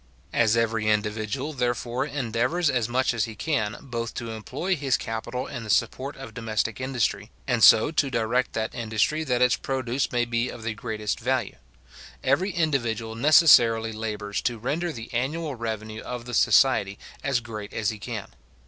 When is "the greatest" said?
10.63-11.19